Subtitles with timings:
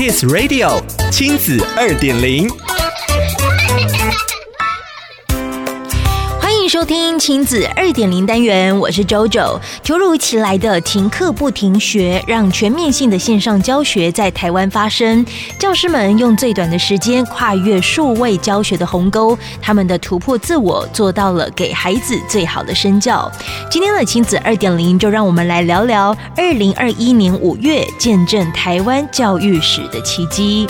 [0.00, 2.48] Kiss Radio 亲子二点零。
[6.70, 9.58] 收听亲子二点零单元，我是周周。
[9.82, 15.26] 突如其来的停课不停学，让全面性的线上教学在台湾发生。
[15.58, 23.28] 教师们用最短的时间跨越数位教学的鸿沟，他们的突破自我，做到了给孩子最好的身教。
[23.68, 30.68] 今天的亲子二点零，就让我们来聊聊二零二一年五月见证台湾教育史的奇迹。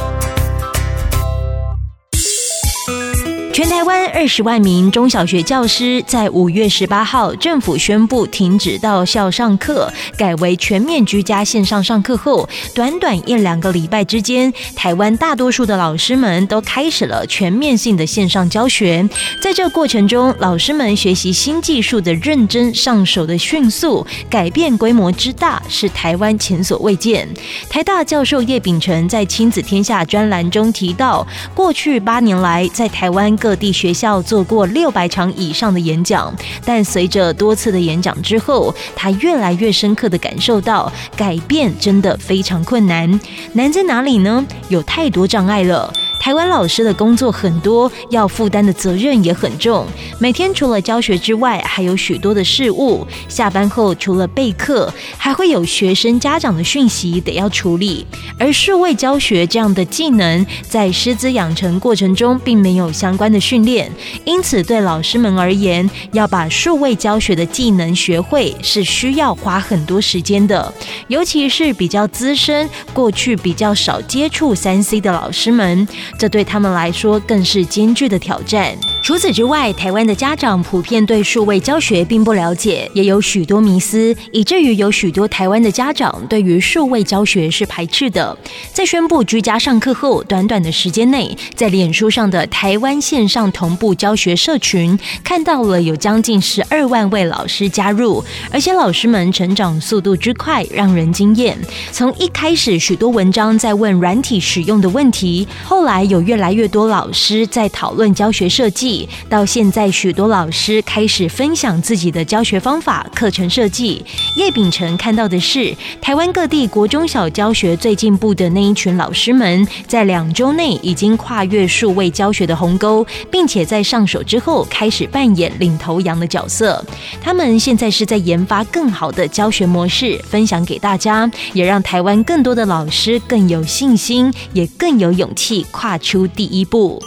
[3.60, 19.06] 全台湾二十万名中小学教师在五月十八号，政府宣布停止到校上课，改为全面居家线上上课后，短短一两个礼拜之间，台湾大多数的老师们都开始了全面性的线上教学。
[19.42, 27.28] 在这过程中，老师们学习新技术的认真、上手的迅速、改变规模之大，是台湾前所未见。
[27.68, 36.32] 台大教授叶秉成在《亲子天下》专栏中提到，过去八年来，在台湾各各地学校做过六百场以上的演讲，
[36.64, 43.20] 但随着多次的演讲之后，他越来越深刻的感受到，改变真的非常困难。
[43.54, 44.46] 难在哪里呢？
[44.68, 45.92] 有太多障碍了。
[46.20, 49.84] 台湾老师的工作很多，要负担的责任也很重。
[50.20, 53.06] 每天除了教学之外，还有许多的事务。
[53.28, 58.04] 下班后除了备课，还会有学生家长的讯息得要处理。
[58.38, 63.90] 而数位教学这样的技能，在师资养成过程中并没有相关的训练，
[64.24, 70.72] 因此对老师们而言，要把数位教学的技能学会，是需要花很多时间的。
[71.06, 75.86] 尤其是比较资深、过去比较少接触三 C 的老师们。
[76.18, 78.76] 这对他们来说更是艰巨的挑战。
[79.02, 88.36] 除此之外，台湾的家长普遍对数位教学并不了解，也有许多迷思，以至于有许多台湾的家长对于数位教学是排斥的。
[88.72, 101.58] 在宣布居家上课后，短短的时间内，在脸书上的台湾线上同步教学社群，看到了有将近十二万位老师加入，而且老师们成长速度之快，让人惊艳。
[101.90, 106.00] 从一开始，许多文章在问软体使用的问题，后来。
[106.10, 108.89] 有越来越多老师在讨论教学设计，
[109.28, 114.04] 到现在许多老师开始分享自己的教学方法、课程设计。
[114.36, 126.84] 叶秉成看到的是，台湾各地国中小教学最进步的那一群老师们，在两周内已经跨越数位教学的鸿沟，并且在上手之后开始扮演领头羊的角色。
[127.22, 137.02] 他们现在是在研发更好的教学模式，分享给大家，也让台湾更多的老师更有信心，也更有勇气跨出第一步。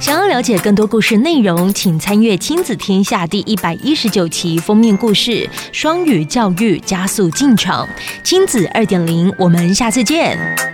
[0.00, 7.86] 想要了解更多故事内容，请参阅《亲子天下》第一百一十九期封面故事：双语教育加速进程。
[8.24, 10.69] 亲子二点零，我们下次见。